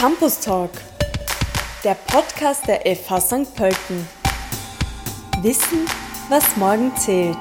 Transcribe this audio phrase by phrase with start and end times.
[0.00, 0.70] Campus Talk,
[1.84, 3.54] der Podcast der FH St.
[3.54, 4.08] Pölten.
[5.42, 5.84] Wissen,
[6.30, 7.36] was morgen zählt.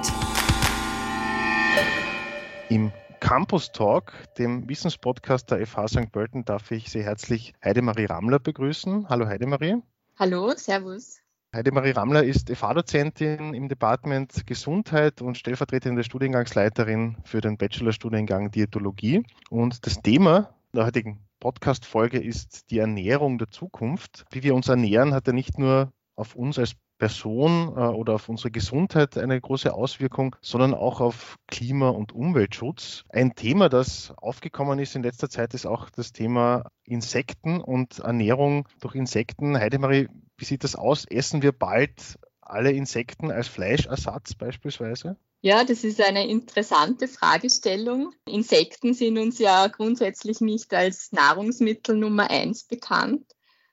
[2.67, 2.91] Im
[3.21, 6.11] Campus Talk, dem Wissenspodcast der FH St.
[6.11, 9.07] Pölten, darf ich sehr herzlich Heidemarie Rammler begrüßen.
[9.07, 9.81] Hallo Heidemarie.
[10.17, 11.21] Hallo, Servus.
[11.55, 19.23] Heidemarie Rammler ist FH-Dozentin im Department Gesundheit und stellvertretende Studiengangsleiterin für den Bachelorstudiengang Diätologie.
[19.49, 24.25] Und das Thema der heutigen Podcast-Folge ist die Ernährung der Zukunft.
[24.31, 28.29] Wie wir uns ernähren, hat ja nicht nur auf uns als Person äh, oder auf
[28.29, 33.05] unsere Gesundheit eine große Auswirkung, sondern auch auf Klima- und Umweltschutz.
[33.09, 38.67] Ein Thema, das aufgekommen ist in letzter Zeit, ist auch das Thema Insekten und Ernährung
[38.81, 39.57] durch Insekten.
[39.57, 41.05] Heidemarie, wie sieht das aus?
[41.05, 45.15] Essen wir bald alle Insekten als Fleischersatz beispielsweise?
[45.41, 48.13] Ja, das ist eine interessante Fragestellung.
[48.25, 53.25] Insekten sind uns ja grundsätzlich nicht als Nahrungsmittel Nummer eins bekannt,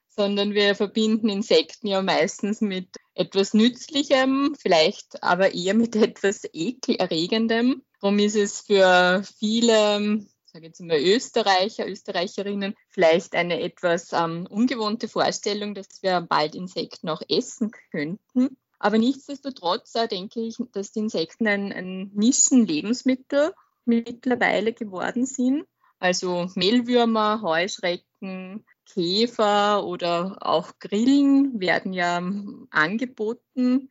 [0.09, 7.83] sondern wir verbinden Insekten ja meistens mit etwas Nützlichem, vielleicht aber eher mit etwas Ekelerregendem.
[8.01, 10.25] Darum ist es für viele
[10.57, 17.11] sage jetzt mal Österreicher, Österreicherinnen, vielleicht eine etwas ähm, ungewohnte Vorstellung, dass wir bald Insekten
[17.11, 18.57] auch essen könnten.
[18.87, 23.53] Aber nichtsdestotrotz äh, denke ich, dass die Insekten ein, ein Nischenlebensmittel
[23.85, 25.65] mittlerweile geworden sind.
[25.99, 32.23] Also Mehlwürmer, Heuschrecken, Käfer oder auch Grillen werden ja
[32.71, 33.89] angeboten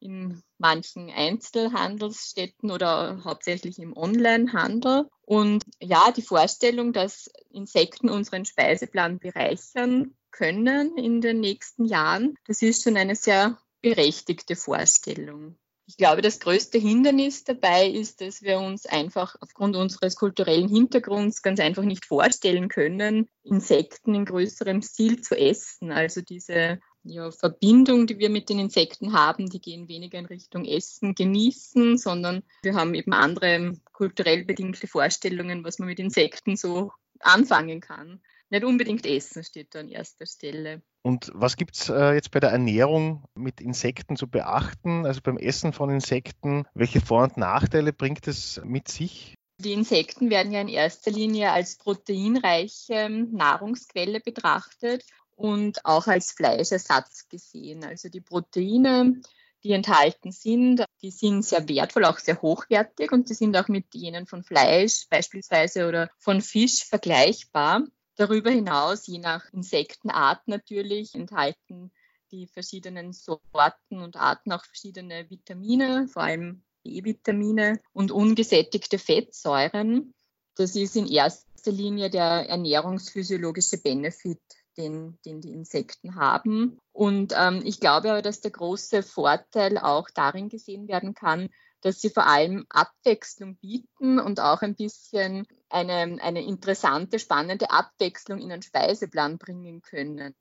[0.00, 5.10] in manchen Einzelhandelsstätten oder hauptsächlich im Onlinehandel.
[5.26, 12.62] Und ja, die Vorstellung, dass Insekten unseren Speiseplan bereichern können in den nächsten Jahren, das
[12.62, 15.56] ist schon eine sehr berechtigte Vorstellung.
[15.86, 21.40] Ich glaube, das größte Hindernis dabei ist, dass wir uns einfach aufgrund unseres kulturellen Hintergrunds
[21.40, 25.90] ganz einfach nicht vorstellen können, Insekten in größerem Stil zu essen.
[25.90, 30.66] Also diese ja, Verbindung, die wir mit den Insekten haben, die gehen weniger in Richtung
[30.66, 36.92] Essen, Genießen, sondern wir haben eben andere kulturell bedingte Vorstellungen, was man mit Insekten so
[37.20, 38.20] anfangen kann.
[38.50, 40.82] Nicht unbedingt Essen steht da an erster Stelle.
[41.02, 45.06] Und was gibt es äh, jetzt bei der Ernährung mit Insekten zu beachten?
[45.06, 49.34] Also beim Essen von Insekten, welche Vor- und Nachteile bringt es mit sich?
[49.60, 55.04] Die Insekten werden ja in erster Linie als proteinreiche Nahrungsquelle betrachtet
[55.34, 57.84] und auch als Fleischersatz gesehen.
[57.84, 59.20] Also die Proteine,
[59.64, 63.94] die enthalten sind, die sind sehr wertvoll, auch sehr hochwertig und die sind auch mit
[63.94, 67.82] jenen von Fleisch beispielsweise oder von Fisch vergleichbar.
[68.18, 71.92] Darüber hinaus, je nach Insektenart natürlich, enthalten
[72.32, 80.12] die verschiedenen Sorten und Arten auch verschiedene Vitamine, vor allem B-Vitamine und ungesättigte Fettsäuren.
[80.56, 84.42] Das ist in erster Linie der ernährungsphysiologische Benefit,
[84.76, 86.76] den, den die Insekten haben.
[86.90, 91.50] Und ähm, ich glaube aber, dass der große Vorteil auch darin gesehen werden kann,
[91.80, 98.40] dass sie vor allem Abwechslung bieten und auch ein bisschen eine, eine interessante, spannende Abwechslung
[98.40, 100.34] in einen Speiseplan bringen können.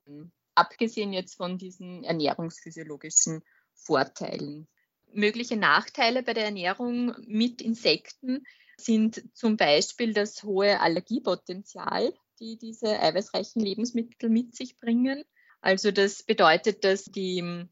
[0.56, 3.44] Abgesehen jetzt von diesen ernährungsphysiologischen
[3.74, 4.68] Vorteilen.
[5.14, 8.44] Mögliche Nachteile bei der Ernährung mit Insekten
[8.78, 15.24] sind zum Beispiel das hohe Allergiepotenzial, die diese eiweißreichen Lebensmittel mit sich bringen.
[15.62, 17.68] Also das bedeutet, dass die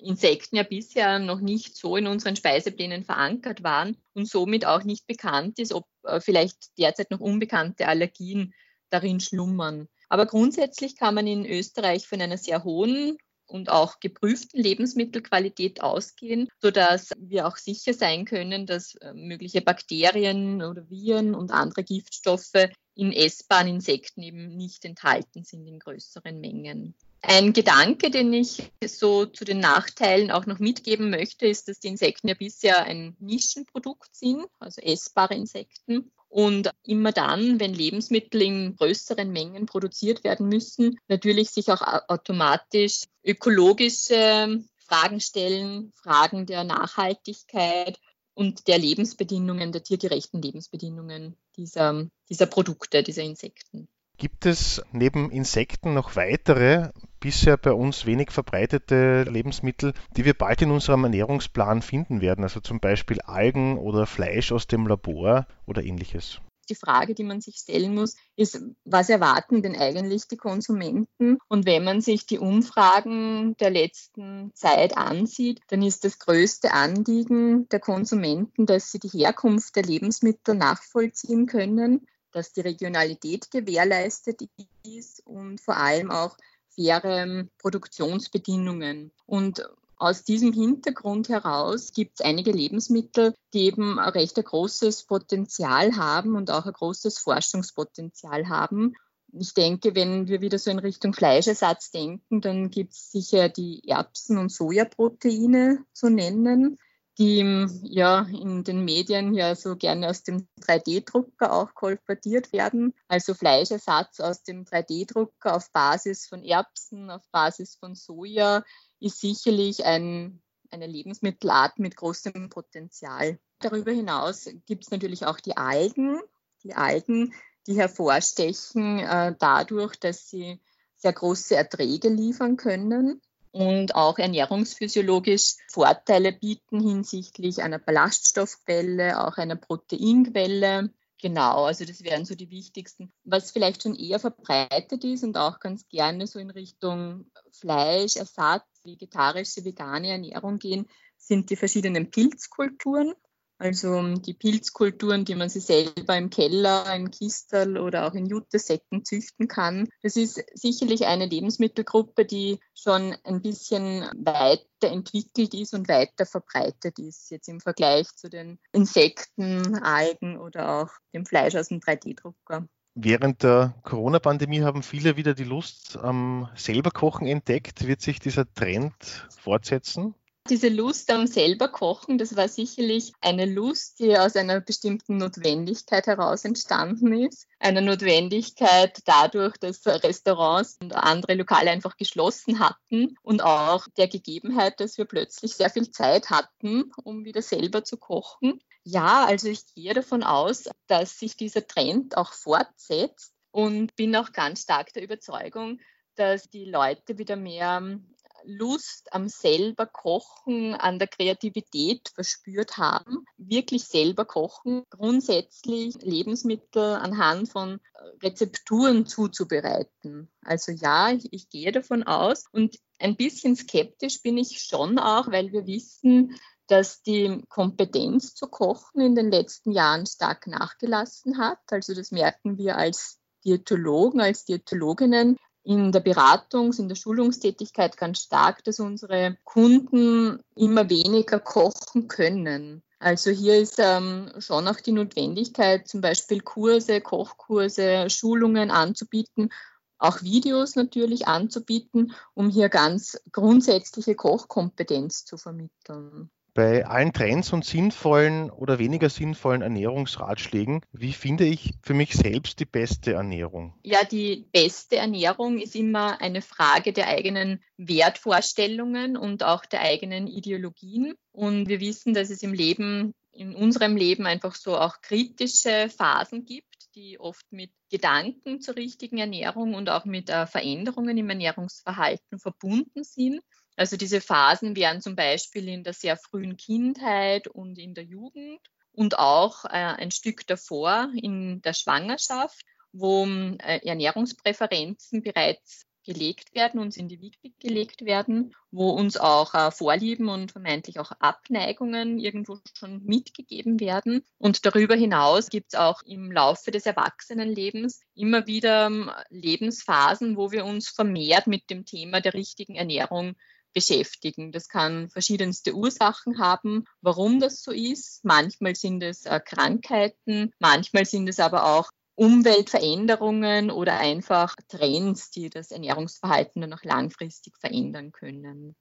[0.00, 5.06] Insekten ja bisher noch nicht so in unseren Speiseplänen verankert waren und somit auch nicht
[5.06, 8.54] bekannt ist, ob äh, vielleicht derzeit noch unbekannte Allergien
[8.90, 9.88] darin schlummern.
[10.08, 16.48] Aber grundsätzlich kann man in Österreich von einer sehr hohen und auch geprüften Lebensmittelqualität ausgehen,
[16.60, 22.68] sodass wir auch sicher sein können, dass äh, mögliche Bakterien oder Viren und andere Giftstoffe
[22.94, 26.94] in essbaren Insekten eben nicht enthalten sind in größeren Mengen.
[27.20, 31.88] Ein Gedanke, den ich so zu den Nachteilen auch noch mitgeben möchte, ist, dass die
[31.88, 36.12] Insekten ja bisher ein Nischenprodukt sind, also essbare Insekten.
[36.28, 43.04] Und immer dann, wenn Lebensmittel in größeren Mengen produziert werden müssen, natürlich sich auch automatisch
[43.24, 47.98] ökologische Fragen stellen, Fragen der Nachhaltigkeit
[48.34, 53.88] und der Lebensbedingungen, der tiergerechten Lebensbedingungen dieser, dieser Produkte, dieser Insekten.
[54.20, 60.60] Gibt es neben Insekten noch weitere, bisher bei uns wenig verbreitete Lebensmittel, die wir bald
[60.60, 62.42] in unserem Ernährungsplan finden werden?
[62.42, 66.40] Also zum Beispiel Algen oder Fleisch aus dem Labor oder ähnliches?
[66.68, 71.38] Die Frage, die man sich stellen muss, ist, was erwarten denn eigentlich die Konsumenten?
[71.46, 77.68] Und wenn man sich die Umfragen der letzten Zeit ansieht, dann ist das größte Anliegen
[77.68, 84.42] der Konsumenten, dass sie die Herkunft der Lebensmittel nachvollziehen können dass die Regionalität gewährleistet
[84.84, 86.36] ist und vor allem auch
[86.74, 89.10] faire Produktionsbedingungen.
[89.26, 95.96] Und aus diesem Hintergrund heraus gibt es einige Lebensmittel, die eben ein recht großes Potenzial
[95.96, 98.94] haben und auch ein großes Forschungspotenzial haben.
[99.32, 103.82] Ich denke, wenn wir wieder so in Richtung Fleischersatz denken, dann gibt es sicher die
[103.86, 106.78] Erbsen- und Sojaproteine zu nennen
[107.18, 112.94] die ja in den Medien ja so gerne aus dem 3D-Drucker auch kolportiert werden.
[113.08, 118.62] Also Fleischersatz aus dem 3D-Drucker auf Basis von Erbsen, auf Basis von Soja
[119.00, 123.40] ist sicherlich ein, eine Lebensmittelart mit großem Potenzial.
[123.58, 126.20] Darüber hinaus gibt es natürlich auch die Algen.
[126.62, 127.34] Die Algen,
[127.66, 130.60] die hervorstechen äh, dadurch, dass sie
[130.96, 133.20] sehr große Erträge liefern können
[133.52, 140.90] und auch ernährungsphysiologisch Vorteile bieten hinsichtlich einer Ballaststoffquelle, auch einer Proteinquelle.
[141.20, 143.12] Genau, also das wären so die wichtigsten.
[143.24, 149.64] Was vielleicht schon eher verbreitet ist und auch ganz gerne so in Richtung Fleischersatz, vegetarische,
[149.64, 150.86] vegane Ernährung gehen,
[151.16, 153.14] sind die verschiedenen Pilzkulturen.
[153.58, 159.04] Also die Pilzkulturen, die man sich selber im Keller, im Kistel oder auch in Jutesäcken
[159.04, 159.88] züchten kann.
[160.02, 167.00] Das ist sicherlich eine Lebensmittelgruppe, die schon ein bisschen weiter entwickelt ist und weiter verbreitet
[167.00, 172.68] ist, jetzt im Vergleich zu den Insekten, Algen oder auch dem Fleisch aus dem 3D-Drucker.
[172.94, 177.86] Während der Corona-Pandemie haben viele wieder die Lust am selber Kochen entdeckt.
[177.86, 178.94] Wird sich dieser Trend
[179.30, 180.14] fortsetzen?
[180.48, 186.06] Diese Lust am selber Kochen, das war sicherlich eine Lust, die aus einer bestimmten Notwendigkeit
[186.06, 187.46] heraus entstanden ist.
[187.58, 194.80] Eine Notwendigkeit dadurch, dass Restaurants und andere Lokale einfach geschlossen hatten und auch der Gegebenheit,
[194.80, 198.58] dass wir plötzlich sehr viel Zeit hatten, um wieder selber zu kochen.
[198.84, 204.32] Ja, also ich gehe davon aus, dass sich dieser Trend auch fortsetzt und bin auch
[204.32, 205.78] ganz stark der Überzeugung,
[206.14, 208.00] dass die Leute wieder mehr
[208.44, 217.48] Lust am selber Kochen, an der Kreativität verspürt haben, wirklich selber kochen, grundsätzlich Lebensmittel anhand
[217.50, 220.30] von äh, Rezepturen zuzubereiten.
[220.42, 225.30] Also ja, ich, ich gehe davon aus und ein bisschen skeptisch bin ich schon auch,
[225.30, 226.38] weil wir wissen,
[226.68, 231.58] dass die Kompetenz zu kochen in den letzten Jahren stark nachgelassen hat.
[231.70, 235.36] Also das merken wir als Diätologen, als Diätologinnen,
[235.68, 242.82] in der Beratungs-, in der Schulungstätigkeit ganz stark, dass unsere Kunden immer weniger kochen können.
[243.00, 249.50] Also hier ist ähm, schon auch die Notwendigkeit, zum Beispiel Kurse, Kochkurse, Schulungen anzubieten,
[249.98, 257.64] auch Videos natürlich anzubieten, um hier ganz grundsätzliche Kochkompetenz zu vermitteln bei allen Trends und
[257.64, 263.78] sinnvollen oder weniger sinnvollen Ernährungsratschlägen, wie finde ich für mich selbst die beste Ernährung?
[263.84, 270.26] Ja, die beste Ernährung ist immer eine Frage der eigenen Wertvorstellungen und auch der eigenen
[270.26, 271.14] Ideologien.
[271.30, 276.44] Und wir wissen, dass es im Leben, in unserem Leben einfach so auch kritische Phasen
[276.44, 282.40] gibt die oft mit Gedanken zur richtigen Ernährung und auch mit äh, Veränderungen im Ernährungsverhalten
[282.40, 283.40] verbunden sind.
[283.78, 288.60] Also diese Phasen wären zum Beispiel in der sehr frühen Kindheit und in der Jugend
[288.90, 296.80] und auch äh, ein Stück davor in der Schwangerschaft, wo äh, Ernährungspräferenzen bereits gelegt werden,
[296.80, 302.18] uns in die Wiege gelegt werden, wo uns auch äh, Vorlieben und vermeintlich auch Abneigungen
[302.18, 304.24] irgendwo schon mitgegeben werden.
[304.38, 310.50] Und darüber hinaus gibt es auch im Laufe des Erwachsenenlebens immer wieder ähm, Lebensphasen, wo
[310.50, 313.36] wir uns vermehrt mit dem Thema der richtigen Ernährung
[313.78, 314.50] beschäftigen.
[314.50, 318.24] Das kann verschiedenste Ursachen haben, warum das so ist.
[318.24, 325.48] Manchmal sind es äh, Krankheiten, manchmal sind es aber auch Umweltveränderungen oder einfach Trends, die
[325.48, 328.74] das Ernährungsverhalten dann auch langfristig verändern können.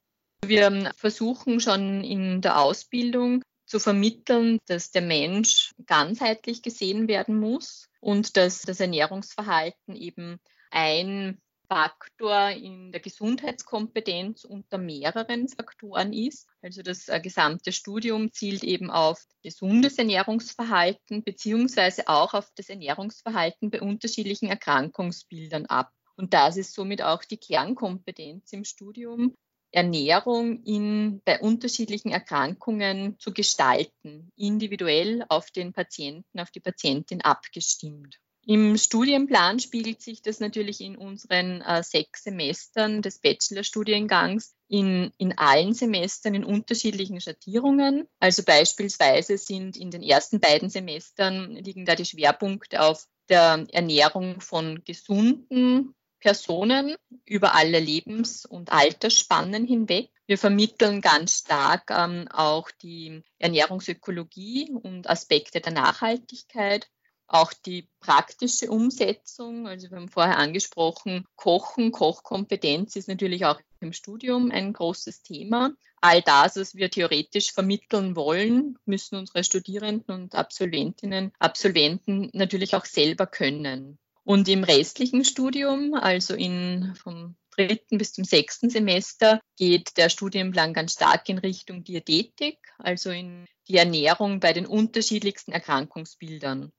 [0.43, 7.87] Wir versuchen schon in der Ausbildung zu vermitteln, dass der Mensch ganzheitlich gesehen werden muss
[7.99, 10.39] und dass das Ernährungsverhalten eben
[10.71, 11.39] ein
[11.69, 16.47] Faktor in der Gesundheitskompetenz unter mehreren Faktoren ist.
[16.61, 23.69] Also das äh, gesamte Studium zielt eben auf gesundes Ernährungsverhalten beziehungsweise auch auf das Ernährungsverhalten
[23.69, 25.91] bei unterschiedlichen Erkrankungsbildern ab.
[26.15, 29.35] Und das ist somit auch die Kernkompetenz im Studium,
[29.71, 38.17] Ernährung in, bei unterschiedlichen Erkrankungen zu gestalten, individuell auf den Patienten, auf die Patientin abgestimmt.
[38.49, 45.37] Im Studienplan spiegelt sich das natürlich in unseren äh, sechs Semestern des Bachelorstudiengangs in, in
[45.37, 48.07] allen Semestern in unterschiedlichen Schattierungen.
[48.19, 54.39] Also beispielsweise sind in den ersten beiden Semestern liegen da die Schwerpunkte auf der Ernährung
[54.39, 60.09] von gesunden Personen über alle Lebens- und Altersspannen hinweg.
[60.25, 66.87] Wir vermitteln ganz stark ähm, auch die Ernährungsökologie und Aspekte der Nachhaltigkeit
[67.27, 73.93] auch die praktische Umsetzung, also wir haben vorher angesprochen, Kochen, Kochkompetenz ist natürlich auch im
[73.93, 75.71] Studium ein großes Thema.
[75.99, 82.85] All das, was wir theoretisch vermitteln wollen, müssen unsere Studierenden und Absolventinnen, Absolventen natürlich auch
[82.85, 83.97] selber können.
[84.23, 90.73] Und im restlichen Studium, also in, vom dritten bis zum sechsten Semester, geht der Studienplan
[90.73, 96.71] ganz stark in Richtung Diätetik, also in die Ernährung bei den unterschiedlichsten Erkrankungsbildern.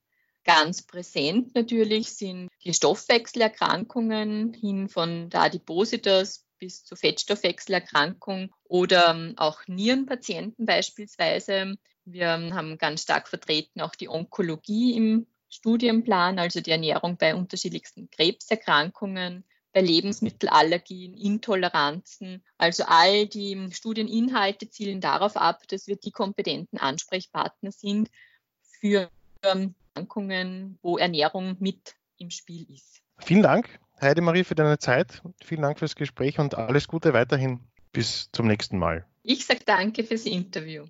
[0.45, 9.33] Ganz präsent natürlich sind die Stoffwechselerkrankungen hin von der Adipositas bis zur Fettstoffwechselerkrankung oder ähm,
[9.37, 11.75] auch Nierenpatienten beispielsweise.
[12.05, 18.09] Wir haben ganz stark vertreten auch die Onkologie im Studienplan, also die Ernährung bei unterschiedlichsten
[18.09, 19.43] Krebserkrankungen,
[19.73, 22.43] bei Lebensmittelallergien, Intoleranzen.
[22.57, 28.09] Also all die Studieninhalte zielen darauf ab, dass wir die kompetenten Ansprechpartner sind
[28.61, 29.09] für
[29.43, 33.01] ähm, Erkrankungen, wo Ernährung mit im Spiel ist.
[33.19, 35.21] Vielen Dank, Heidemarie, für deine Zeit.
[35.43, 37.59] Vielen Dank fürs Gespräch und alles Gute weiterhin.
[37.91, 39.05] Bis zum nächsten Mal.
[39.23, 40.85] Ich sage danke fürs Interview.